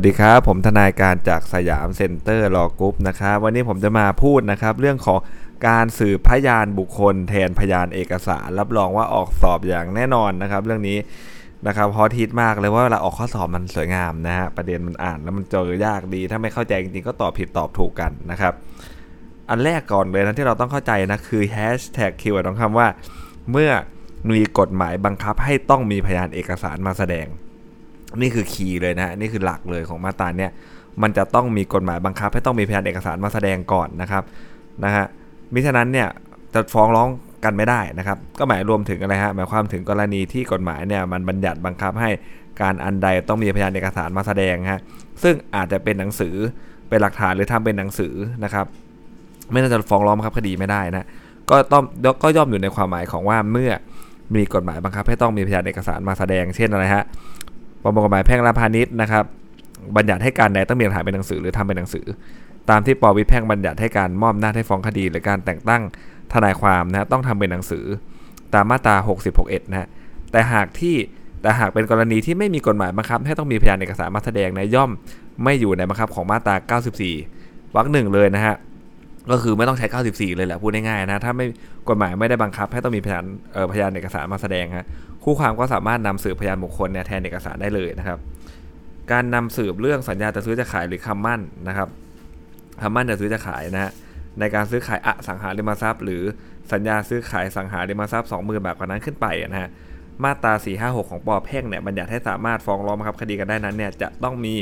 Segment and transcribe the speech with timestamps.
[0.00, 5.18] สวัสดีครับ ผมทนายการจาก Siam Center Law Group นะครับ วันนี้ผมจะมาพูดนะครับ เรื่องของ
[5.68, 10.98] การสืบพยานบุคคล แทนพยานเอกสาร รับรองว่าออกสอบอย่างแน่นอนนะครับ เรื่องนี้
[11.66, 18.52] นะครับฮอตฮิตมากเลยว่าเวลาออกข้อสอบมันสวยงามนะฮะประเด็นมันอ่านแล้วมันเจอยากดี ถ้าไม่เข้าใจจริงๆก็ตอบผิดตอบถูกกันนะครับ
[19.50, 22.88] อันแรกก่อนเลยนะที่เราต้องเข้าใจนะคือ hashtag keyword ของคำว่า
[23.50, 23.70] เมื่อ
[24.30, 27.28] มีกฎหมายบังคับให้ต้องมีพยานเอกสารมาแสดง
[28.16, 30.50] นี่คือคีย์เลยนะนี่คือหลักเลยของมาตราเนี่ย
[31.02, 34.22] มันจะต้องมีกฎหมายบังคับ ให้ต้องมีพยานเอกสารมาแสดงก่อนนะครับ
[34.84, 35.04] นะฮะ
[35.52, 36.08] มิฉะนั้นเนี่ย
[36.54, 37.08] จะฟ้องร้อง
[37.44, 42.10] กันไม่ได้นะครับ ก็หมายรวมถึงอะไรฮะหมายความถึงกรณีที่กฎหมายเนี่ยมันบัญญัติบังคับให้
[42.60, 44.80] การอันใดต้องมีพยานเอกสารมาแสดงฮะ
[45.22, 46.34] ซึ่งอาจจะเป็นหนังสือ
[46.88, 48.66] เป็นหลักฐานหรือทำเป็นหนังสือนะครับ
[49.52, 51.06] ไม่น่าจะฟ้องร้องบังคับคดีไม่ได้นะ
[51.50, 51.82] ก็ต้อง
[52.22, 53.70] ก็ย่อมอยู่ในความหมายของว่าเมื่อ
[54.34, 57.04] มีกฎหมายบังคับให้ต้องมีพยานเอกสารมาแสดงเช่นอะไรฮะ
[57.82, 59.24] ประมวลกฎหมายแพ่งและพาณิชย์นะครับ
[59.96, 62.06] บัญญัติให้การใดต้องมีหลักฐานเป็นหนังสือหรือทำเป็นหนังสือ
[62.70, 65.82] ตามที่ปวิแพ่งบัญญัติให้การมอบหน้าให้ฟ้องคดี หรือการแต่งตั้ง
[66.32, 67.84] ทนายความนะต้องทำเป็นหนังสือ
[68.54, 68.96] ตามมาตรา
[69.34, 69.88] 6061นะ
[70.32, 70.96] แต่หากที่
[71.42, 74.90] แต่หากเป็นกรณีที่ไม่มีกฎหมายบังคับ ให้ต้องมีพยานเอกสารมาแสดงในย่อม
[75.44, 76.78] ไม่อยู่ในบังคับของมาตรา
[77.20, 78.56] 94 วรรคหนึ่งเลยนะฮะ
[79.30, 81.46] ก็คือไม่ต้องใช้ 94 เลยแหละพูดง่ายๆนะถ้าไม่
[81.88, 84.86] กฎหมายไม่ได้บังคับ ให้ต้องมีพยานเอ่อพยานเอกสารมาแสดงฮะ
[85.28, 88.18] คู่ความก็สามารถนำสืบพยานบุคคลเนี่ยแทนเอกสารได้เลยนะครับ
[89.12, 91.88] การนำสืบเรื่องสัญญาจะซื้อจะขายหรือคำมั่นนะครับ
[92.82, 93.92] คำมั่นจะซื้อจะขายนะฮะ
[94.40, 96.22] ในการซื้อขายอสังหาริมทรัพย์ หรือ
[96.72, 99.68] สัญญาซื้อขายสังหาริมทรัพย์20,000บาทกว่านั้นขึ้นไปนะฮะ
[100.24, 104.54] มาตรา 456 ของปอแพ่งเนี่ยบัญญัติให้สามารถฟ้องร้องบังคับคดีกันได้นั้นเนี่ยจะต้องมี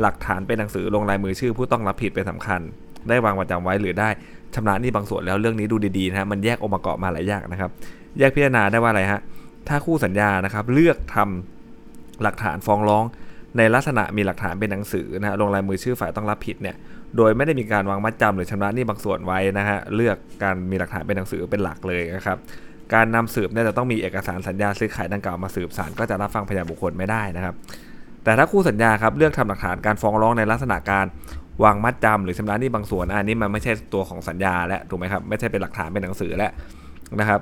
[0.00, 2.60] หลักฐานเป็นหนังสือลงลายมือชื่อ ผู้ต้องรับผิดเป็นสำคัญ
[3.08, 4.08] ได้วางประจำไว้หรือได้
[4.54, 7.70] ชำระหนี้บางส่วนแล้วเรื่องนี้ดูดีๆนะฮะมันแยกองค์ประกอบมาหลายอย่างนะครับ
[8.18, 9.20] แยกพิจารณาได้ว่าอะไรฮะ
[9.68, 13.04] ถ้าคู่สัญญานะครับเลือกทำหลักฐานฟ้องร้อง
[13.58, 16.76] ในลักษณะมีหลักฐานเป็นหนังสือนะฮะลงลายมือชื่อฝ่ายต้องรับผิดเนี่ย
[17.16, 22.38] โดยไม่ได้มีการวางมัดจำหรือชำระหนี้บางส่วนไว้นะฮะเลือกการมีหลักฐานเป็นหนังสือเป็นหลักเลยนะครับ
[22.94, 27.54] การนำสืบเนี่ยจะต้องมีเอกสารสัญญาซื้อขายดังกล่าวมาสืบสารก็จะรับฟังพยานบุคคลไม่ได้นะครับ
[28.24, 31.06] แต่ถ้าคู่สัญญาครับเลือกทำหลักฐานการฟ้องร้องในลักษณะการ
[31.64, 36.52] วางมัดจำหรือชำระหนี้บางส่วนอันนี้มันไม่ใช่ตัวของสัญญาและถูกไหมครับไม่ใช่เป็นหลักฐานเป็นหนังสือแล้ว
[37.20, 37.40] นะครับ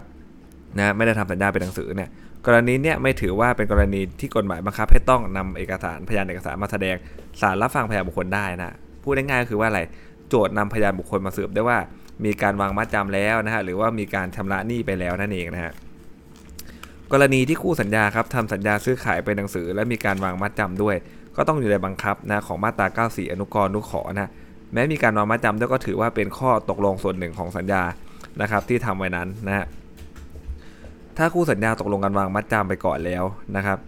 [0.79, 2.09] นะไม่ได้ทำสัญญาเป็นหนังสือเนี่ย
[2.47, 6.97] กรณีเนี่ยไม่ถือว่าเป็นกรณีที่กฎหมายบังคับ ให้ต้องนำเอกสารพยานเอกสารมาแสดง
[7.41, 9.81] สารรับฟังพยานบุคคลได้นะพูดง่ายๆก็คือว่าอะไร
[10.29, 11.79] โจทย์นำพยานบุคคลมาสืบได้ว่า
[12.25, 15.73] มีการวางมัดจำแล้วนะฮะหรือว่ามีการชำระหนี้ไปแล้วนั่นเองนะฮะ
[17.13, 20.97] กรณีที่คู่สัญญาครับทำสัญญาซื้อขายเป็นหนังสือ และมีการวางมัดจำด้วย
[21.37, 24.31] ก็ต้องอยู่ในบังคับนะของมาตรา 94 อนุกรณ์นุขอนะ
[24.73, 27.83] แม้มีการวางมัดจำด้วยก็ถือว่าเป็นข้อตกลงส่วนหนึ่งของสัญญา
[28.41, 29.67] นะครับที่ทำไว้นั้นนะฮะ
[31.19, 33.25] ถ้าคู่สัญญาตกลงกันวางมัดจำไปก่อนแล้ว
[33.57, 33.79] นะครับ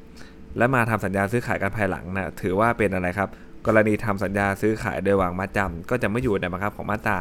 [0.59, 3.29] และมาทำสัญญาซื้อขายกันภายหลังนะถือว่าเป็นอะไรครับ
[3.67, 7.17] กรณีทำสัญญาซื้อขายโดยวางมัดจำก็จะไม่อยู่ในบังคับของมาตรา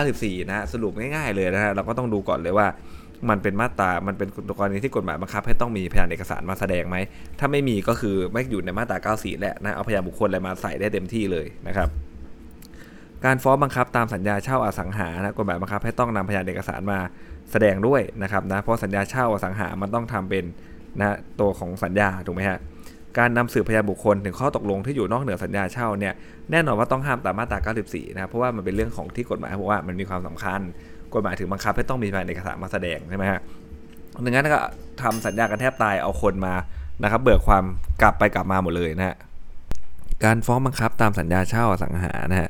[0.00, 2.66] 94 นะสรุปง่ายๆเลยนะฮะเราก็ต้องดูก่อนเลยว่า
[3.30, 6.96] มันเป็นมาตรา มันเป็นกรณีที่กฎหมายบังคับให้ต้องมีพยานเอกสารมาแสดงไหม
[7.38, 11.88] ถ้าไม่มีก็คือไม่อยู่ในมาตรา 94 แหละนะ เอาพยานบุคคลอะไรมาใส่ได้เต็มที่เลยนะครับ
[13.24, 16.98] การฟ้องบังคับตามสัญญาเช่าอสังหานะกฎหมายบังคับให้ต้องนำพยานเอกสารมา
[17.50, 20.44] แสดงด้วยนะครับนะเพราะสัญญาเช่าอสังหามันต้องทำเป็น
[21.00, 22.58] นะตัวของสัญญาถูกไหมฮะ
[23.18, 26.14] การนำสืบพยานบุคคลถึงข้อตกลงที่อยู่นอกเหนือสัญญาเช่าเนี่ย
[26.50, 27.58] แน่นอนว่าต้องห้ามตามมาตรา
[27.88, 30.60] 94 นะเพราะว่ามันเป็นเรื่องของที่กฎหมายบอกว่ามันมีความสำคัญ
[31.14, 33.40] กฎหมายถึงบังคับให้ต้องมีพยานเอกสารมาแสดงใช่ไหมฮะ
[34.24, 34.60] ดังนั้นก็
[35.02, 36.54] ทำสัญญากันแทบตายเอาคนมา
[37.02, 37.64] นะครับเบิกความ
[38.02, 39.16] กลับไปกลับมาหมดเลยนะฮะ
[40.24, 42.48] การฟ้องบังคับตามสัญญาเช่าอสังหานะฮะ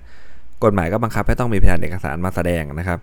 [0.64, 2.98] กฎหมายก็บังคับให้ต้องมีพยานเอกสารมาแสดงนะครับ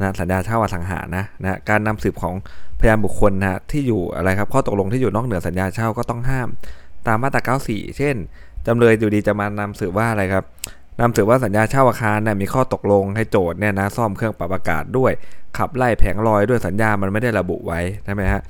[0.00, 2.34] นะสัญญาเช่าอสังหานะนะการนำสืบของ
[2.80, 6.48] พยานบุคคลนะที่อยู่อะไรครับข้อตกลงที่อยู่นอกเหนือสัญญาเช่าก็ต้องห้าม
[7.06, 8.16] ตามมาตรา 94 เช่น
[8.66, 10.44] จำเลยอยู่ดีจะมานำสืบว่าอะไรครับ
[11.00, 15.12] นำสืบว่าสัญญาเช่าอาคารเนี่ยมีข้อตกลงให้โจทย์เนี่ยนะซ่อมเครื่องปรับอากาศด้วย
[15.58, 18.42] ขับไล่แผงลอยด้วยสัญญามันไม่ได้ระบุไว้ใช่ไหมฮะ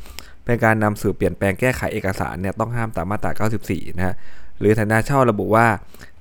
[0.45, 3.31] เป็นการนำสืบเปลี่ยนแปลงแก้ไขเอกสารเนี่ยต้องห้ามตามมาตรา
[3.67, 4.15] 94 นะฮะ
[4.59, 5.67] หรือสัญญาเช่าระบุว่า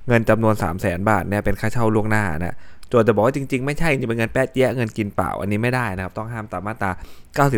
[0.08, 2.56] เงินจำนวน 3 0 0 0 0 0 บาทเนี่ยเป็นค่าเช่าล่วงหน้านะ
[2.92, 6.90] โจทย์จะบอกว่าจริง ๆ ไม่ใช่จะเป็นเงินแป๊ะแยะเงินกินเปล่า อันนี้ไม่ได้นะครับ ต้องห้ามตามมาตรา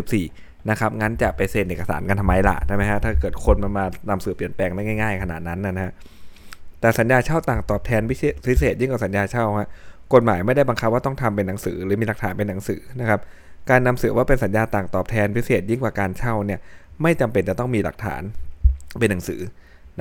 [0.00, 5.92] 94 นะครับ งั้นจะไปเซ็นเอกสารกันทำไมล่ะใช่ไหมฮะถ้าเกิดคนมามานำสืบเปลี่ยนแปลงได้ง่าย ๆ ขนาดนั้นนะฮะ
[6.81, 9.69] แต่สัญญาเช่าต่างตอบแทนพิเศษยิ่งกว่าสัญญาเช่าฮะ
[10.14, 13.20] กฎหมายไม่ได้บังคับว่าต้องทำเป็นหนังสือ หรือมีหลักฐานเป็นหนังสือนะครับ
[13.70, 16.60] การนำสืบว่าเป็นสัญญาต่างตอบแทนพิเศษยิ่งกว่าการเช่าเนี่ย
[17.02, 18.22] ไม่จำเป็นจะต้องมีหลักฐาน
[18.98, 19.40] เป็นหนังสือ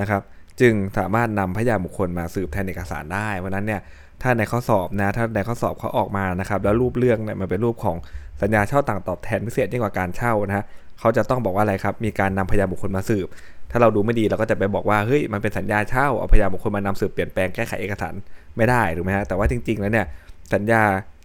[0.00, 0.22] นะครับ
[0.60, 3.80] จึงสามารถนำพยานบุคคลมาสืบแทนเอกสารได้ เพราะนั้นเนี่ย
[4.24, 7.96] ถ้าในข้อสอบนะ ถ้าในข้อสอบเขาออกมานะครับ แล้วรูปเรื่องเนี่ยมันเป็นรูปของ
[8.42, 10.64] สัญญาเช่าต่างตอบแทนพิเศษยิ่งกว่าการเช่านะฮะ
[11.00, 13.28] เขาจะต้องบอกว่าอะไรครับ มีการนำพยานบุคคลมาสืบ
[13.70, 18.14] ถ้าเราดูไม่ดีเราก็จะไปบอกว่า เฮ้ย มันเป็นสัญญาเช่า เอาพยานบุคคลมานำสืบเปลี่ยนแปลงแก้ไขเอกสาร
[18.56, 20.06] ไม่ได้ถูกไหมฮะ แต่ว่าจริง ๆ แล้วเนี่ย
[20.54, 20.82] สัญญา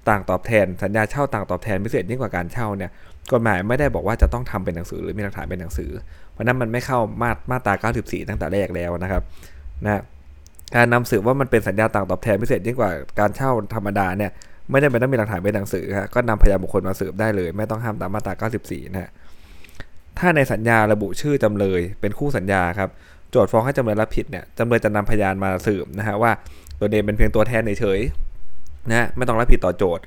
[0.10, 2.92] ต่างตอบแทน สัญญาเช่าต่างตอบแทนพิเศษยิ่งกว่าการเช่าเนี่ย
[3.32, 5.92] กฎหมายไม่ได้บอกว่าจะต้องทำเป็นหนังสือหรือมีหลักฐานเป็นหนังสือ
[6.32, 9.24] เพราะนั้นมันไม่เข้ามามาตรา 94 ตั้งแต่แรกแล้วนะครับ
[9.86, 10.02] นะ
[10.76, 14.32] การนำสืบว่ามันเป็นสัญญาต่างตอบแทนพิเศษยิ่งกว่าการเช่าธรรมดาเนี่ย
[14.72, 19.10] ไม่ได้เป็นต้องมีหลักฐานเป็นหนังสือฮะก็นำพยานบุคคลมาสืบได้เลย ไม่ต้องห้ามตามมาตรา 94 นะฮะ
[20.20, 22.90] ถ้าในสัญญาระบุชื่อจำเลย เป็นคู่สัญญาครับ
[23.32, 26.32] โจทย์ฟ้องให้จำเลยรับผิดเนี่ยจำเลยจะนำพยานมาสืบนะฮะว่า
[26.80, 30.04] ตัวเองเป็นเพียงตัวแทนเฉยๆนะไม่ต้องรับผิดต่อโจทย์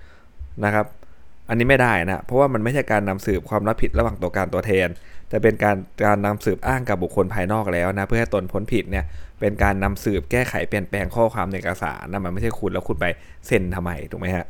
[0.65, 0.87] นะครับ
[1.49, 4.88] อันนี้ไม่ได้นะเพราะว่ามันไม่ใช่การนำสืบความรับผิดระหว่างตัวการตัวแทน
[5.29, 9.05] แต่เป็นการการนำสืบอ้างกับบุคคลภายนอกแล้วนะเพื่อให้ตนพ้นผิดเนี่ย
[9.43, 13.06] เป็นการนำสืบแก้ไขเปลี่ยนแปลงข้อความในเอกสารนะมันไม่ใช่คุณแล้วคุณไป
[13.47, 14.47] เซ็นทำไมถูกไหมฮะ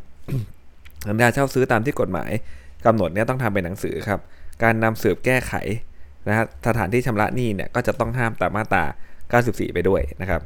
[1.09, 2.31] สัญญาเช่าซื้อตามที่กฎหมาย
[2.87, 4.21] กำหนดเนี่ยต้องทำเป็นหนังสือครับ
[4.62, 5.53] การนำสืบแก้ไข
[6.29, 8.85] นะฮะสถานที่ชำระหนี้เนี่ยก็จะต้องห้ามตามมาตรา
[9.29, 10.41] 94 ไปด้วยนะครับ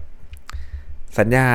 [1.19, 1.49] สัญญา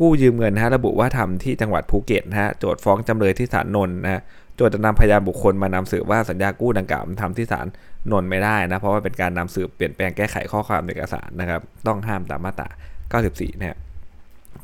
[0.00, 4.22] กู้ยืมเงินนะฮะระบุว่าทำที่จังหวัดภูเก็ตนะฮะโจทฟ้องจำเลยที่ศาลนนท์นะฮะ
[4.56, 7.66] โจทย์จะนำพยานบุคคลมานำสืบว่าสัญญากู้ดังกล่าวทำที่ศาล
[8.12, 12.68] นนท์ไม่ได้นะเพราะว่าเป็นการนำสืบเปลี่ยนแปลงแก้ไขข้อความในเอกสารนะครับ ต้องห้ามตามมาตรา
[13.14, 13.78] 94นะฮะ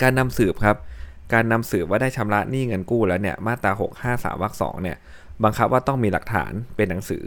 [0.02, 0.76] การนำสืบครับ
[1.32, 3.72] การนำสืบว่าได้ชำระหนี้เงินกู้แล้วเนี่ยมาตรา
[4.02, 4.96] 653วรรคสองเนี่ย
[5.44, 7.24] บังคับว่าต้องมีหลักฐานเป็นหนังสือ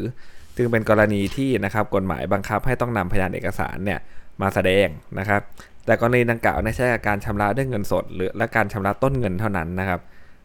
[0.58, 4.00] จึงเป็นกรณีที่นะครับกฎหมายบังคับให้ต้องนำพยานเอกสารเนี่ย
[4.42, 4.88] มาแสดง
[5.20, 5.42] นะครับ
[5.86, 10.00] แต่กรณีดังกล่าวใช้การชำระด้วยเงินสด หรือและการชำระต้นเงินเท่านั้นนะครับ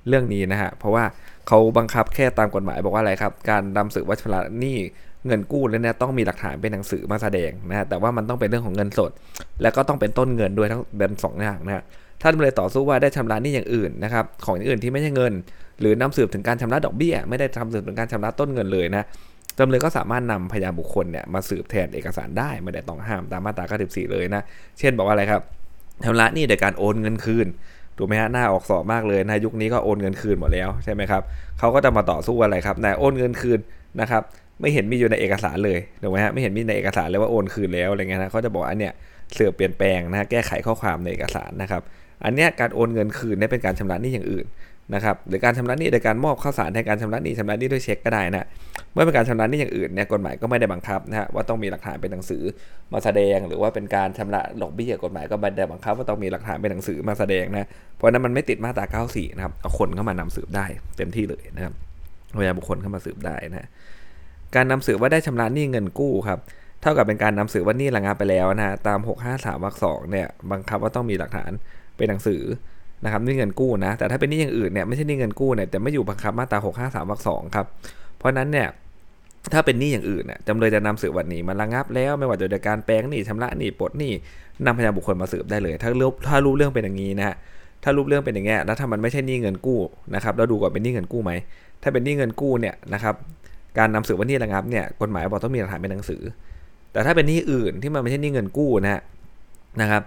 [0.08, 1.04] เรื่องนี้นะฮะเพราะว่า
[1.52, 4.76] เขาบังคับแค่ตามกฎหมายบอกว่าอะไรครับ การนำสืบว่าชำระหนี้
[5.26, 9.10] เงินกู้แล้วเนี่ยต้องมีหลักฐานเป็นหนังสือมาแสดงนะฮะแต่ว่ามันต้องเป็นเรื่องของเงินสด
[9.62, 11.82] และก็ต้องเป็นต้นเงินด้วยทั้งเป็นสองอย่างนะฮะ
[12.22, 15.32] ท่านเลยต่อสู้ว่าได้ชำระหนี้อย่างอื่นนะครับของอย่างอื่นที่ไม่ใช่เงิน
[15.80, 19.04] หรือนำสืบถึงการชำระดอกเบี้ย ไม่ได้ทำสืบถึงการชำระต้นเงินเลยนะ
[19.58, 24.42] จำเลยก็สามารถนำพยานบุคคลเนี่ยมาสืบแทนเอกสารได้ไม่ได้ต้องห้ามตามมาตรา94เลยนะ
[24.78, 25.42] เช่นบอกว่าอะไรครับ
[26.04, 27.46] ชำระหนี้โดยการโอนเงินคืน
[27.98, 31.22] ถูกไหมฮะหน้าออกสอบมากเลยนะยุคนี้ก็โอนเงินคืนหมดแล้วใช่ไหมครับ
[31.58, 33.60] เขาก็จะมาต่อสู้อะไรครับแต่โอนเงินคืน
[34.00, 34.22] นะครับ
[34.60, 38.94] ไม่เห็นมีอยู่ในเอกสารเลยถูกไหมฮะไม่เห็นมีในเอกสารเลยว่าโอนคืนแล้วอะไรเงี้ยนะเขาจะบอกอันเนี้ย
[39.34, 41.82] เสื่อเปลี่ยนแปลงนะแก้ไขข้อความในเอกสารนะครับ
[42.24, 44.46] อันเนี้ยการโอนเงินคืนเนี่ยเป็นการชำระหนี้อย่างอื่น
[44.94, 48.46] นะครับหรือการชำระหนี้โดยการมอบข้าวสารแทนการชำระหนี้ชำระหนี้ด้วยเช็คก็ได้นะ
[48.92, 52.42] เมื่อเป็นการชำระหนี้อย่างอื่นเนี่ยกฎหมายก็ไม่ได้บังคับนะฮะว่าต้องมีหลักฐานเป็นหนังสือ
[52.92, 60.66] มาแสดง หรือว่าเป็นการชำระดอกเบี้ยกฎหมายก็ไม่ได้บังคับว่าต้องมีหลักฐานเป็นหนังสือมาแสดงนะเพราะนั้นมันไม่ติดมาตรา94นะครับเอาคนเข้ามานำสืบได้
[60.96, 61.74] เต็มที่เลยนะครับ
[62.38, 63.68] พยานบุคคลเข้ามาสืบได้นะ
[64.54, 66.38] การนำสืบว่าได้ชำระหนี้เงินกู้ครับ
[66.82, 68.98] เท่ากับเป็นการนำสืบว่านี่ระงับไปแล้วนะตาม
[69.30, 71.50] 653วรรคสองเนี่ยบังคับว่าต้องมีหลักฐาน
[71.96, 72.42] เป็นหนังสือ
[73.04, 77.66] นะครับนี่เงินกู้นะ แต่ถ้าเป็นนี่อย่างอื่นเนี่ยไม่ใช่นี่เงินกู้เนี่ยแต่ไม่อยู่บังคับมาตรา653วรรคสองครับ
[78.18, 78.68] เพราะนั้นเนี่ย
[79.52, 84.12] ถ้าเป็นหนี้อย่างอื่นเนี่ยจำเลยจะนำสืบวันนี้มันระงับแล้วไม่ว่าจะโดยการแปลงหนี้ชำระหนี้ปลดหนี้
[84.66, 87.34] นำพยานบุคคลมาสืบได้เลย ถ้ารู้ถ้ารู้เรื่องเป็นอย่างนี้นะฮะ
[87.84, 89.78] ถ้ารู้เรื่องเป็นอย่างเงี้ยแล้วถ้ามันไม่ใช่หนี้เงินกู้
[90.14, 91.32] นะครับเราดูก่อนเป็นหนี้เงินกู้ไหม
[91.82, 93.14] ถ้าเป็นหนี้เงินกู้เนี่ยนะครับ
[93.78, 96.22] การนำสืบว่านี่ระงับเนี่ยกฎหมายบอกต้องมีหลักฐานเป็นหนังสือ
[96.92, 99.00] แต่ถ้าเป็นหนี้อื่นที่มันไม่ใช่หนี้เงินกู้นะฮะ
[99.80, 100.02] นะครับ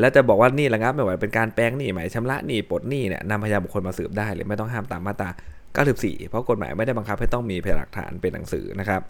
[0.00, 5.30] แล้วจะบอกว่านี่ระงับไม่ไหวเป็นการแปลงหนี้หมายชำระหนี้ปลดหนี้เนี่ยนำพยานบุคคลมาสืบได้เลยไม่ต้องห้ามตามมาตรา
[5.78, 9.02] 94 เพราะกฎหมายไม่ได้บังคับให้ต้องมีพยานหลักฐานเป็นหนังสือนะครับ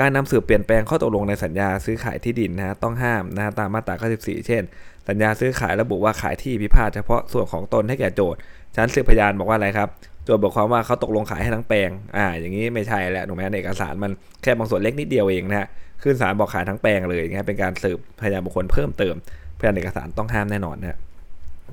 [0.00, 4.62] การนำสืบเปลี่ยนแปลงข้อตกลงในสัญญาซื้อขายที่ดินนะต้องห้ามนะตามมาตรา94 เช่น
[5.08, 8.38] สัญญาซื้อขายระบุว่าขายที่พิพาทเฉพาะส่วนของตนให้แก่โจทย์
[8.76, 9.88] ชั้นสืบพยานบอกว่าอะไรครับ
[10.24, 14.12] โจทย์บอกความว่าเขาตกลงขายให้ทั้งแปลงอ่าอย่างนี้ไม่ใช่แหละถูกไหมในเอกสารมัน
[14.42, 15.68] แค่บางส่วนเล็กนิดเดียวเองนะฮะ
[16.02, 19.14] ขึ้นศาลบอกขายทั้งแปลงเลยอย่างเงี้ยเป็นการสืบพยานบุคคลเพิ่มเติม
[19.58, 20.98] พยานเอกสารต้องห้ามแน่นอนนะ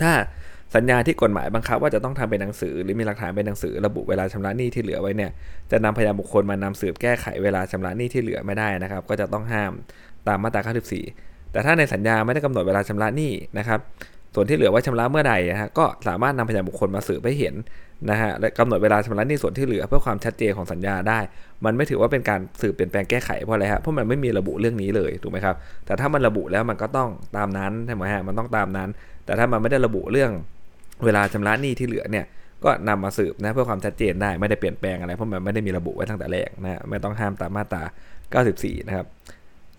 [0.01, 0.13] ถ้า
[0.75, 5.31] สัญญาที่กฎหมายบังคับว่าจะต้องทำเป็นหนังสือ หรือมีหลักฐานเป็นหนังสือระบุเวลาชำระหนี้ที่เหลือไว้เนี่ย
[5.71, 9.71] จะนำพยานบุคคลมานำสืบแก้ไขเวลาชำระหนี้ที่เหลือไม่ได้นะครับ ก็จะต้องห้าม
[10.27, 10.61] ตามมาตรา
[11.05, 13.79] 94แต่ถ้าในสัญญาไม่ได้กำหนดเวลาชำระหนี้นะครับ
[14.33, 17.55] ส่วนที่เหลือไว้ชำระเมื่อใดนะฮะก็สามารถนำพยานบุคคลมาสืบให้เห็น
[18.09, 21.19] นะฮะและกำหนดเวลาชำระหนี้ส่วนที่เหลือเพื่อความชัดเจนของสัญญาได้
[21.65, 25.55] มันไม่ถือว่าเป็นการสืบเปลี่ยนแปลงแก้ไขเพราะอะไรฮะเพราะมันไม่มีระบุเรื่องนี้เลยถูกไหมครับ
[25.85, 28.89] แต่ถ้ามันระบุแล้วมันก็ต้องตามนั้นใช่ไหมฮะมันต้องตามนั้น
[29.25, 30.31] แต่ถ้ามันไม่ได้ระบุเรื่อง
[31.05, 32.25] เวลาชำระหนี้ที่เหลือเนี่ย
[32.63, 37.83] ก็นำมาสืบนะเพื่อความชัดเจนได้ไม่ได้เปลี่ยนแปลงอะไรเพราะมันไม่ได้มีระบุไว้ตั้งแต่แรกนะไม่ต้องห้ามตามมาตรา
[38.41, 39.05] 94 นะครับ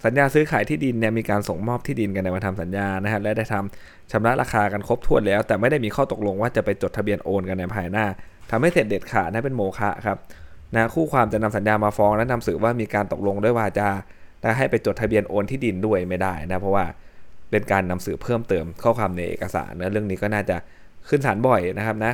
[0.04, 8.06] สัญญาซื้อขายที่ดินเนี่ยมีการส่งมอบที่ดินกันในวันทำสัญญานะฮะและได้ทำชำระราคากันครบถ้วนแล้ว แต่ไม่ได้มีข้อตกลงว่าจะไปจดทะเบียนโอนกันในภายหน้า
[8.50, 10.18] ทำให้เสร็จเด็ดขาดนะเป็นโมฆะครับ
[10.74, 13.88] นะคู่ความจะนำสัญญามาฟ้องและนำสืบว่ามีการตกลงด้วยวาจา
[14.42, 16.84] และให้ไปจดทะเบียนโอนที่ดินด้วยไม่ได้นะเพราะว่า
[17.50, 20.56] เป็นการนำสืบเพิ่มเติมข้อความในเอกสารนะเรื่องนี้ก็น่าจะ
[21.08, 22.12] ขึ้นศาลบ่อยนะครับนะ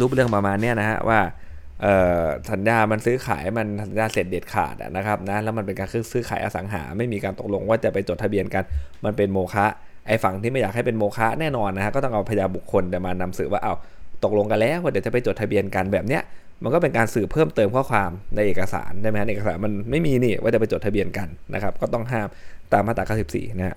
[0.00, 1.20] รูปเรื่องประมาณนี้นะฮะว่า
[2.50, 8.64] สัญญามันซื้อขายมันสัญญาเสร็จเด็ดขาดนะครับนะแล้วมันเป็นการซื้อขายอสังหา ไม่มีการตกลงว่าจะไปจดทะเบียนกัน
[9.04, 9.66] มันเป็นโมฆะ
[10.06, 13.74] ไอ้ฝั่งที่ไม่อยากให้เป็นโมฆะแน่นอนนะฮะก็ต้องเอาพยานบุคคลแต่มานำสืบว่าเอา
[14.24, 16.22] ตกลงกันแล้วว่าเดี๋ยวจะไปจดทะเบียนกันแบบเนี้ย
[16.62, 22.28] มันก็เป็นการสื่อเพิ่มเติมข้อความในเอกสารได้ไหมเอกสารมันไม่มีนี่ว่าจะไปจดทะเบียนกันนะครับก็ต้องห้าม
[22.72, 23.76] ตามมาตรา94นะฮะ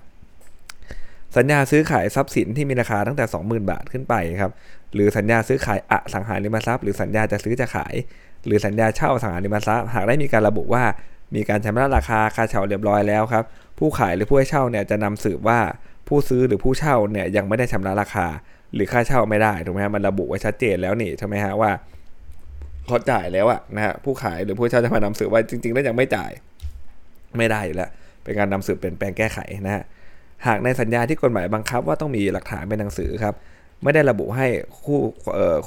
[1.36, 4.52] สัญญาซื้อขายทรัพย์สินที่มีราคาตั้งแต่ 20,000 บาทขึ้นไปครับ
[4.94, 7.94] หรือสัญญาซื้อขายอสังหาริมทรัพย์ หรือสัญญาจะซื้อจะขาย
[8.46, 10.84] หรือสัญญาเช่าสังหาริมทรัพย์ หากได้มีการระบุว่า
[11.34, 13.44] มีการชำระราคาค่าเช่าเรียบร้อยแล้วครับ
[13.78, 15.58] ผู้ขายหรือผู้ให้เช่าเนี่ยจะนำสืบว่า
[16.08, 18.26] ผู้ซื้อหรือผู้เช่าเนี่ยยังไม่ได้ชำระราคา
[18.74, 21.70] หรือค่าเช่าไม่ได้ถูกไหมฮะมันระบุไว้ชัดเจนแล้วนี่ใช่ไหมฮะว่า
[22.86, 26.30] เขาจ่ายแล้วอะนะฮะผู้ขายหรือผู้เช่าจะมานำสืบว่าจริงๆแล้วยังไม่จ่าย
[27.38, 27.90] ไม่ได้อยู่แล้ว
[28.22, 29.84] เป็นการนำสืบเปลี่ยนแปลงแก้ไขนะฮะ
[30.46, 33.34] หากในสัญญาที่กฎหมายบังคับว่าต้องมีหลักฐานเป็นหนังสือครับ
[33.82, 34.46] ไม่ได้ระบุให้
[34.84, 34.98] คู่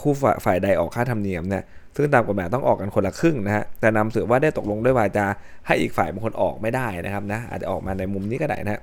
[0.01, 0.13] คู่
[0.45, 1.63] ฝ่ายใดออกค่าธรรมเนียมนี่ย
[1.95, 5.25] ซึ่งตามกฎหมายต้องออกกันคนละครึ่งนะฮะแต่นำสืบว่าได้ตกลงด้วยวาจา
[5.67, 8.81] ให้อีกฝ่ายบางคนออกไม่ได้นะครับนะอาจจะออกมาในมุมนี้ก็ได้นะ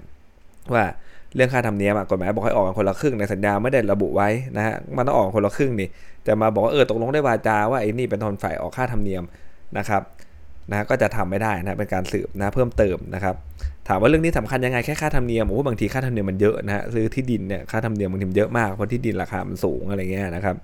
[0.74, 0.84] ว่า
[1.34, 5.88] เรื่องค่าธรรมเนียมกฎหมายบอกให้ออกกันคนละครึ่งในสัญญาไม่ได้ระบุไว้นะฮะมันต้องออกคนละครึ่งนี่
[6.24, 9.22] แต่มาบอกว่าเออตกลงได้วาจาว่าไอ้นี่เป็นทนฝ่ายออกค่าธรรมเนียม
[9.78, 10.02] นะครับ
[10.70, 13.34] นะก็จะทำไม่ได้นะเป็นการสืบนะเพิ่มเติมนะครับ
[13.88, 20.56] ถามว่าเรื่องนี้สำคัญยังไงแค่ค่าธรรมเนียมโอ้บางทีค่าธรรมเนียมมันเยอะนะฮะซื้อที่ดินเนี่ยค่าธรรมเนียมบางทีเยอะมากเพราะที่ดินราคามันสูงอะไรเงี้ยนะครับ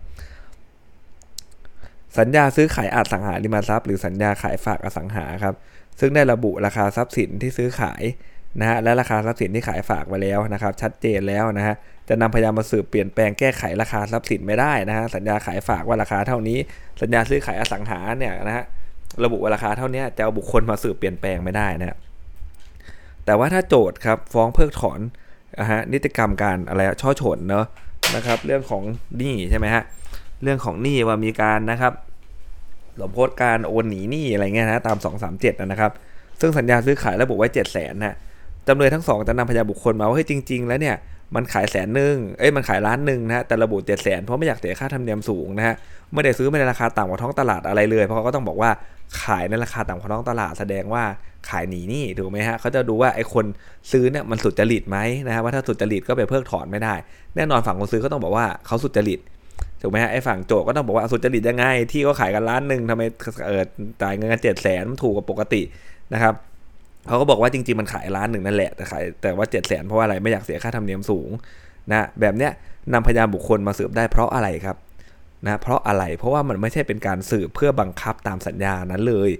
[2.18, 5.54] สัญญาซื้อขายอาสังหาริมทรัพย์หรือสัญญาขายฝากอสังหาครับ
[6.00, 8.02] ซึ่งได้ระบุราคาทรัพย์สินที่ซื้อขาย
[8.60, 11.74] นะฮะและราคาทรัพย์สินที่ขายฝากไว้แล้วนะครับ ชัดเจนแล้วนะฮะ
[12.08, 16.58] จะนำพยานมาสืบเปลี่ยนแปลงแก้ไขราคาทรัพย์สินไม่ได้นะฮะสัญญาขายฝากว่าราคาเท่านี้
[17.02, 18.64] สัญญาซื้อขายอสังหาเนี่ยนะฮะ
[19.24, 21.96] ระบุราคาเท่านี้จะเอาบุคคลมาสืบเปลี่ยนแปลงไม่ได้นะ
[23.24, 25.00] แต่ว่าถ้าโจทย์ครับฟ้องเพิกถอน
[25.60, 27.66] นะฮะนิติกรรมการอะไรช่อฉนเนาะ
[28.16, 28.82] นะครับเรื่องของ
[29.18, 29.82] หนี้ใช่ไหมฮะ
[30.42, 31.92] เรื่องของหนี้ว่ามีการนะครับ
[32.96, 34.96] หลบโพดการโอนหนีหนี้อะไรเงี้ยนะตาม
[35.28, 35.92] 237นะครับ
[36.40, 38.16] ซึ่งสัญญาซื้อขายระบุไว้7 0 0 0 0นนะ
[38.68, 40.96] จำเลยทั้งสองจะนำพยานบุคคลมาว่าเฮ้ยจริง ๆ แล้วเนี่ย
[41.34, 45.74] มันขายแสนหนึ่งเอ้ยมันขายล้านหนึ่งนะแต่ระบุเจ็ดแสนเพราะไม่อยากเสียค่าธรรมเนียมสูงนะฮะ
[46.12, 48.70] ไม่ได้ซื้อไม่ในราคาต่ำกว่าท้องตลาดอะไรเลย เพราะเขาก็ต้องบอกว่า
[49.22, 51.04] ขายในราคาต่ำกว่าท้องตลาดแสดงว่า
[51.48, 53.44] ขายหนีนี่ถูกไหมฮะเขาจะดูว่าไอ้คน
[53.92, 56.94] ซื้อเนี่ยมันสุดจริตไหมนะฮะว่าถ้าสุดจริตก็ไปเพิกถอนไม่ได้
[57.36, 59.20] แน่นอนฝั่งคนซื้อก็ต้องบอกว่าเขาสุดจริต
[59.82, 63.02] ถูกไหมฮะไอ้ฝั่งโจก็ต้องบอกว่าสุดจริตยังไงที่เขาขายกันล้านหนึ่งทำไม
[63.46, 63.62] เออ
[64.02, 65.62] จ่ายเงินกันเจ็ดแสนมันถูกกว่าปกติ
[66.12, 66.34] นะครับ
[67.08, 71.28] เขาก็บอกว่าจริงๆมันขายล้านหนึ่งนั่นแหละแต่ขายแต่ว่าเจ็ดแสนเพราะว่าอะไรไม่อยากเสียค่าธรรมเนียมสูง
[71.90, 72.52] นะแบบเนี้ย
[72.92, 74.76] นำพยานบุคคลมาสืบได้เพราะอะไรครับ
[75.44, 79.30] นะเพราะอะไรเพราะว่ามันไม่ใช่เป็นการสืบเพื่อบังคับตามสัญญานั้นเลย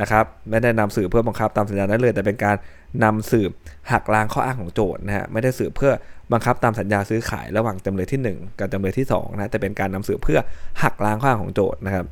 [0.00, 2.56] นะครับไม่ได้นำสืบเพื่อบังคับตามสัญญานั้นเลย แต่เป็นการ
[3.04, 3.50] นำสืบ
[3.92, 5.92] หักล้างข้ออ้างของโจทย์นะฮะไม่ได้สืบเพื่อ
[6.32, 10.38] บังคับตามสัญญาซื้อขายระหว่างจำเลยที่ 1 กับจำเลยที่2นะแต่เป็นการนำสืบเพื่อ
[10.82, 12.06] หักล้างข้ออ้างของโจทย์นะครับ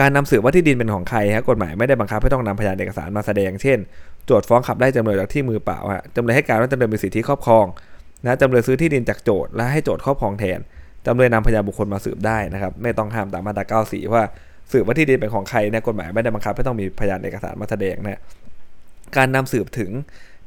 [0.00, 3.78] การนำสืบว่าที่ดินเป็นของใครฮะกฎหมายไม่ได้บังคับให้ต้องนำพยานเอกสารมาแสดง เช่น
[4.26, 7.66] โจทย์ฟ้องขับได้จำเลยจากที่มือเปล่าฮะจำเลยให้การว่าจำเลยมีสิทธิครอบครอง
[8.24, 10.60] นะจำเลยซื้อที่ดินจากโจทย์และให้โจทย์ครอบครองแทน
[11.06, 14.22] จำเลยนำพยานบุคคลมาสืบได้นะครับไม่ต้องห้ามตามมาตรา 94 ว่า
[14.72, 18.20] สืบว่าที่ดินเป็นของใครเนี่ยกฎหมายไม่ได้บังคับให้ต้องมีพยานเอกสารมาแสดงนะ
[19.16, 19.90] การนำสืบถึง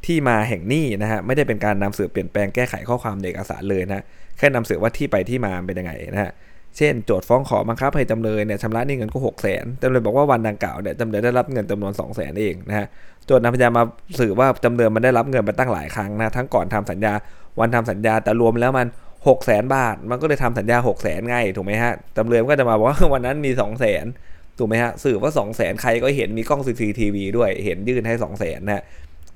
[0.05, 4.03] ที่มาแห่งนี้นะฮะไม่ได้เป็นการนำสืบเปลี่ยนแปลงแก้ไขข้อความเอกสารเลยนะ
[4.38, 6.31] แค่นำสืบว่าที่ไปที่มาเป็นยังไงนะฮะ
[6.77, 12.88] เช่นโจทย์ฟ้องขอบังคับให้จำเลยเนี่ยชำระหนี้เงินก็หกแสนจำเลยบอกว่าวันดังกล่าวเนี่ยจำเลยได้รับเงินจำนวน2องแสนเองนะฮะ
[13.25, 13.84] โจทย์นำพยานมา
[14.20, 17.13] สืบว่าจำเลยมันได้รับเงินมาตั้งหลายครั้งนะทั้งก่อนทำสัญญา
[17.60, 18.88] วันทำสัญญาแต่รวมแล้วมัน
[19.27, 24.06] หกแสนบาท มันก็เลยทำสัญญาหกแสนไงถูกไหมฮะจำเลยก็จะมาบอกว่าวันนั้นมีสองแสน
[24.58, 28.84] ถูกไหมฮะสืบว่าสองแสนใครก็เห็นมีกล้องซีซีทีวีด้วยเห็นยื่นให้สองแสนนะ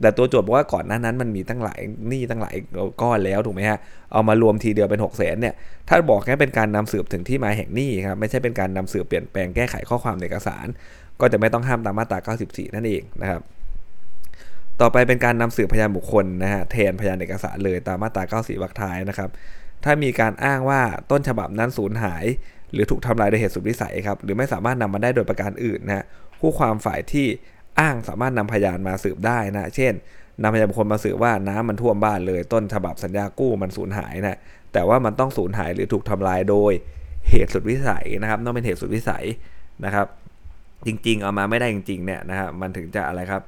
[0.01, 2.56] แต่ตัวโจทย์บอกว่าก่อนหน้านั้นมันมีตั้งหลายหนี่ตั้งหลาย
[3.01, 3.80] ก้อนแล้วถูกไหมฮะ
[4.13, 5.54] เอามารวมทีเดียวเป็น6กแสนเนี่ย
[5.88, 10.66] ถ้าบอกแค่เป็นการนำสืบถึงที่มาแห่งนี้ครับไม่ใช่เป็นการนำสืบเปลี่ยนแปลงแก้ไขข้อความในเอกสาร
[11.22, 13.42] ก็จะไม่ต้องห้ามตามมาตรา 94 นั่นเองนะครับ
[14.82, 19.30] ต่อไปเป็นการนำสืบพยานบุคคลนะฮะแทนพยานเอกสารเลยตามมาตรา 94 วรรคท้ายนะครับ
[19.84, 22.25] ถ้ามีการอ้างว่าต้นฉบับนั้นสูญหาย
[22.74, 26.06] หรือถูกทำลายโดยเหตุสุดวิสัยครับหรือไม่สามารถนำมาได้โดยประการอื่นนะ
[26.39, 27.27] ผู้ความฝ่ายที่
[27.79, 29.93] อ้างสามารถนำพยานมาสืบได้นะ เช่น
[30.41, 34.38] นำพยานบุคคลมาสืบว่าน้ำมันท่วมบ้านเลย ต้นฉบับสัญญากู้มันสูญหายนะ
[34.74, 36.74] แต่ว่ามันต้องสูญหายหรือถูกทำลายโดย
[37.29, 39.25] เหตุสุดวิสัยนะครับต้องเป็นเหตุสุดวิสัย
[39.86, 40.07] นะครับ
[40.86, 43.41] จริง ๆ เอามาไม่ได้จริงๆเนี่ยนะครับมันถึงจะอะไรครับ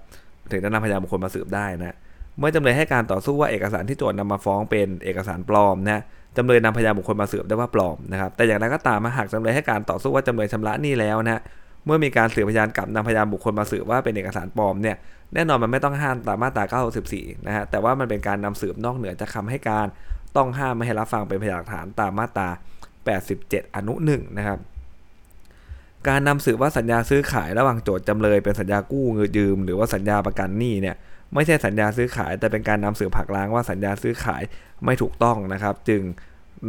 [0.52, 1.96] ถึงจะนำพยานบุคคลมาสืบได้นะ
[2.38, 6.02] เมื่อจำเลยให้การต่อสู้ว่าเอกสารที่โจทย์นำมาฟ้องเป็นเอกสารปลอมนะ
[6.38, 11.42] จำเลยนำพยานบุคคลมาสืบได้ว่าปลอมนะครับแต่อย่างไรก็ตามหากจำเลยให้การต่อสู้ว่าจำเลยชำระหนี้แล้วนะ
[11.86, 14.98] เมื่อมีการสืบพยานกับนำพยานบุคคลมาสืบว่าเป็นเอกสารปลอมเนี่ย
[15.34, 19.88] แน่นอนมันไม่ต้องห้ามตามมาตรา 964 นะฮะแต่ว่ามันเป็นการนำสืบนอกเหนือจากคาให้การ
[20.36, 22.50] ต้องห้ามไม่ให้รับฟังเป็นพยานหลักฐานตามมาตรา
[23.12, 24.60] 87 อนุ1นะครับ
[26.08, 30.96] การนำสืบว่าสัญญาซื้อขายระหว่างโจทย์จำเลยเป็นสัญญากู้เงินยืม หรือว่าสัญญาประกันหนี้เนี่ย
[31.34, 34.44] ไม่ใช่สัญญาซื้อขาย แต่เป็นการนำสืบผักล้างว่าสัญญาซื้อขาย
[34.86, 36.02] ไม่ถูกต้องนะครับ จึง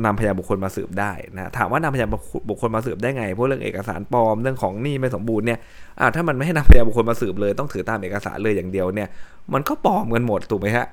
[0.05, 2.09] นำพยานบุคคลมาสืบได้นะถามว่านำพยาน
[2.51, 5.59] บุคคลมาสืบได้ไงเพราะเรื่องเอกสารปลอมเรื่องของหนี้ไม่สมบูรณ์เนี่ย
[6.01, 9.09] อ่าถ้ามันไม่ให้นำพยานบุคคลมาสืบเลยต้องถือตามเอกสารเลยอย่างเดียวเนี่ย
[9.53, 10.87] มันก็ปลอมกันหมดถูกไหมฮะ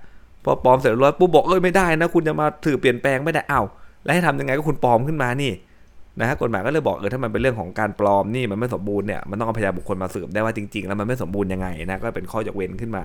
[0.43, 3.65] พอปลอมเสร็จแล้วปุ๊บบอกเอ้ยไม่ได้นะคุณจะมาถือเปลี่ยนแปลงไม่ได้อ้าว
[4.03, 5.51] แล้วให้ทำยังไงก็คุณปลอมขึ้นมานี่
[6.19, 13.03] นะฮะกฎหมายก็เลยบอกเออถ้ามันเป็นเรื่องของการปลอมนี่มันไม่สมบูรณ์เนี่ยมันต้องเอาพยานบุคคลมาสืบได้ว่าจริงๆ แล้วมันไม่สมบูรณ์ยังไงนะก็เป็นข้อยกเว้นขึ้นมา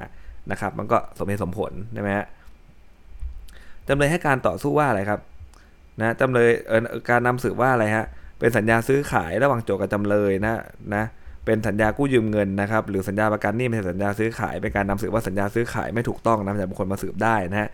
[0.51, 2.27] นะครับ มันก็สมเหตุสมผลใช่ไหมฮะ
[3.89, 5.21] จำเลยให้การต่อสู้ว่าอะไรครับ
[6.01, 6.81] นะจำเลยเออ
[7.11, 8.07] การนำสืบว่าอะไรฮะ
[8.39, 10.55] เป็นสัญญาซื้อขายระหว่างโจทก์กับจำเลยนะ
[10.95, 11.05] นะ
[11.47, 17.69] เป็นสัญญากู้ยืมเงินนะครับหรือสัญญาประกันหนี้เป็นสัญญาซื้อขายเป็นการนำสืบว่าสัญญาซื้อขายไม่ถูกต้องนำพยานบุคคลมาสืบได้นะฮะ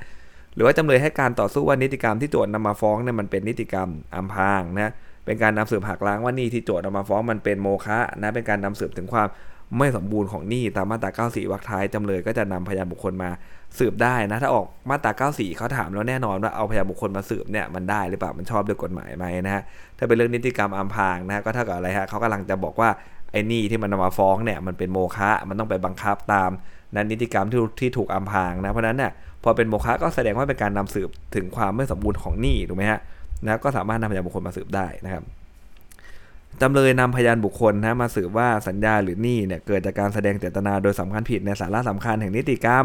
[0.54, 4.92] หรือว่าจำเลยให้การต่อสู้ว่านิติกรรมที่โจทย์นำมาฟ้องเนี่ยมันเป็นนิติกรรมอัมพางนะ
[5.24, 9.28] เป็นการนำสืบหักล้างว่านี่ที่โจทย์นำมาฟ้องมันเป็นโมฆะนะเป็นการนำสืบถึงความ
[9.76, 13.30] ไม่สมบูรณ์ของหนี้ตามมาตรา94วรรคท้ายจำเลยก็จะนำพยานบุคคลมา
[13.78, 19.62] สืบได้นะ ถ้าออกมาตรา94เขาถามแล้วแน่นอนว่าเอาพยานบุคคลมาสืบเนี่ยมันได้หรือเปล่ามันชอบด้วยกฎหมายไหมนะฮะ
[19.98, 22.90] ถ้าเป็นเรื่องนิติกรรมอัมพางนะฮะก็เท่ากับอะไรฮะเขากำลังจะบอกว่า
[23.32, 26.50] ไอ้นี่ที่มันนำมาฟ้องเนี่ยมันเป็นโมฆะมันต้องไปบังคับตาม
[26.94, 33.00] นั้นนิติกรรมที่ที่ถูกอัมพางนะเพราะนั้นเนี่ยพอเป็นโมฆะก็แสดงว่าเป็นการนำสืบถึงความไม่สมบูรณ์ของหนี้ถูกไหมฮะ
[33.44, 35.22] นะก็สามารถนำพยานบุคคลมาสืบได้นะครับ
[36.62, 42.84] จำเลยนำพยานบุคคลนะมาสืบว่าสัญญาหรือหนี้เนี่ยเกิดจากการแสดงเจตนาโดยสำคัญผิดในสาระสำคัญแห่งนิติกรรม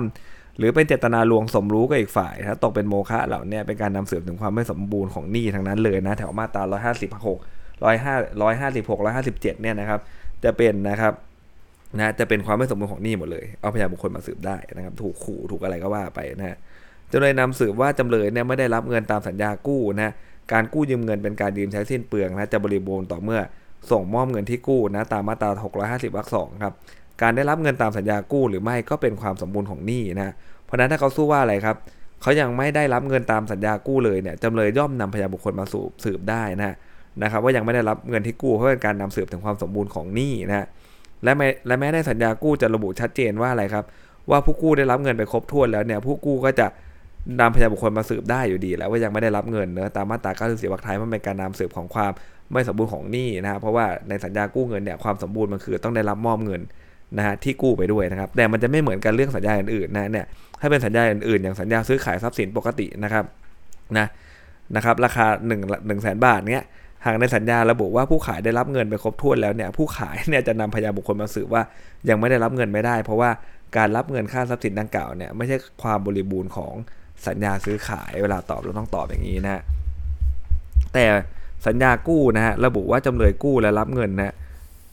[0.57, 7.03] หรือเป็นเจตนาลวงสมรู้กับอีกฝ่ายถ้าตกเป็นโมฆะเหล่านี้เป็นการนำสืบถึงความไม่สมบูรณ์ของหนี้ทั้งนั้นเลยนะแถวมาตรา156
[7.83, 8.05] 105
[8.41, 9.99] 156 157เนี่ยนะครับ
[10.43, 11.13] จะเป็นนะครับ
[11.97, 16.57] นะจะเป็นความไม่สมบูรณ์ของหนี้หมดเลย เอาพยานบุคคลมาสืบได้นะครับถูกขู่ถูกอะไรก็ว่าไปนะ
[17.11, 20.11] จำเลยนำสืบว่าจำเลยเนี่ยไม่ได้รับเงินตามสัญญากู้นะ
[20.51, 23.39] การกู้ยืมเงินเป็นการยืมใช้สิ้นเปลืองนะจะบริบูรณ์ต่อเมื่อ
[23.91, 25.49] ส่งมอบเงินที่กู้นะตามมาตรา
[25.83, 26.73] 650วรรคสองครับ
[27.21, 30.33] การได้รับเงินตามสัญญากู้หรือไม่ก็เป็นความสมบูรณ์ของหนี้นะ
[30.65, 31.75] เพราะนั้นถ้าเขาสู้ว่าอะไรครับ
[32.21, 36.75] เขายังไม่ได้รับเงินตามสัญญากู้เลยเนี่ยจำเลยย่อมนำพยานบุคคลมาสืบสืบได้นะ
[37.23, 40.67] นะครับว่ายังไม่ได้รับเงินที่กู้เพราะเป็นการนำสืบถึงความสมบูรณ์ของหนี้นะ
[41.23, 43.85] และแม้และแม้ในสัญญากู้จะระบุชัดเจนว่าอะไรครับ
[44.29, 46.67] ว่าผู้กู้ได้รับเงินไปครบถ้วนแล้วเนี่ยผู้กู้ก็จะ
[47.39, 52.11] นำพยานบุคคลมาสืบได้อยู่ดี แล้วว่ายังไม่ได้รับเงินเนอะตามมาตรา94วรรคท้ายมันเป็นการนำสืบของความ
[52.53, 56.61] ไม่สมบูรณ์ของหนี้นะครับเพราะว่าในสัญญากู้เงินเนี่ยความสมบูรณ์มันคือต้องได้รับมอบเงิน
[57.17, 60.25] นะฮะที่กู้ไปด้วยนะครับ แต่มันจะไม่เหมือนกันเรื่องสัญญาอื่นๆนะเนี่ย
[60.61, 63.25] ถ้าเป็นสัญญาอื่นๆอย่างสัญญาซื้อขายทรัพย์สินปกตินะครับ
[63.97, 64.07] นะ
[64.75, 66.63] นะครับราคา1นึ่งหนึ่งแสนบาทเนี้ย
[67.05, 71.61] หากในสัญญาระบุว่าผู้ขายได้รับเงินไปครบถ้วนแล้วเนี่ยผู้ขายเนี่ยจะนำพยานบุคคลมาสืบว่า
[72.09, 73.29] ยังไม่ได้รับเงินไม่ได้ เพราะว่า
[73.77, 76.73] การรับเงินค่าทรัพย์สินดังกล่าวเนี่ยไม่ใช่ความบริบูรณ์ของ
[77.27, 79.61] สัญญาซื้อขายเวลาตอบเราต้องตอบอย่างนี้นะ
[80.93, 81.05] แต่
[81.67, 84.33] สัญญากู้นะฮะระบุว่าจำเลยกู้และรับเงินนะ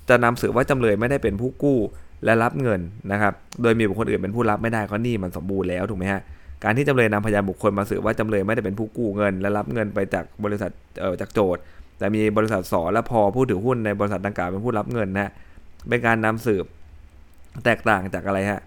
[0.09, 1.78] จะนำสืบว่าจำเลยไม่ได้เป็นผู้กู้
[2.24, 2.80] และรับเงิน
[3.12, 6.20] นะครับ โดยมีบุคคลอื่นเป็นผู้รับไม่ได้ก็นี่มันสมบูรณ์แล้วถูกไหมฮะ
[6.64, 11.62] การที่จำเลยนำพยานบุคคลมาสืบว่าจำเลยไม่ได้เป็นผู้กู้เงิน และรับเงินไปจากบริษัทเอ่อจากโจทย์
[11.98, 15.30] แต่มีบริษัทสอและพอผู้ถือหุ้นในบริษัทดังกล่าวเป็นผู้รับเงินนะ
[15.88, 16.64] เป็นการนำสืบ
[17.64, 18.61] แตกต่างจากอะไรฮะ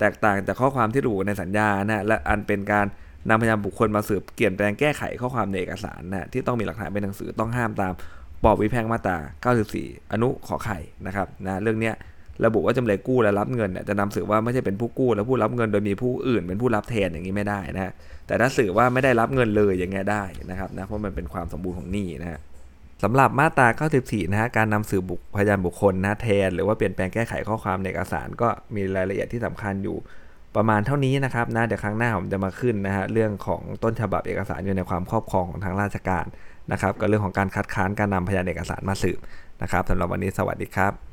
[0.00, 2.86] แตกต่างจากข้อความที่ระบุในสัญญานะและอันเป็นการ
[3.28, 7.92] นำพยานบุคคลมาสืบเปลี่ยนแปลงแก้ไขข้อความในเอกสารนะที่ต้องมีหลักฐานเป็นหนังสือต้องห้ามตาม
[8.44, 9.18] ปอบวิแพงมาตรา
[9.64, 11.92] 94 อนุขอไข่นะครับนะเรื่องนี้
[12.44, 17.92] ระบุว่าจำเลยกู้และรับเงินเนี่ยจะนำสืบว่าไม่ใช่เป็นผู้กู้และผู้รับเงินโดยมีผู้อื่นเป็นผู้รับแทนอย่างนี้ไม่ได้นะฮะ
[18.26, 22.38] แต่ถ้าสืบว่าไม่ได้รับเงินเลยอย่างเงี้ยได้นะครับนะเพราะมันเป็นความสมบูรณ์ของหนี้นะฮะ
[23.02, 23.68] สำหรับมาตรา
[24.00, 29.96] 94 นะฮะ การนำสืบบุคพยานบุคคลนะแทน หรือว่าเปลี่ยนแปลงแก้ไขข้อความในเอกสารก็มีรายละเอียดที่สำคัญอยู่
[30.56, 36.26] ประมาณเท่านี้นะครับนะเดี๋ยวครั้งหน้าผมจะมาขึ้นนะฮะเรื่องของต้นฉบับเอกสารอยู่ในความครอบครองของทางราชการ
[36.72, 39.18] นะครับกับเรื่องของการคัดค้านการนำพยานเอกสารมาสืบ
[39.62, 41.05] นะครับสำหรับวันนี้สวัสดีครับ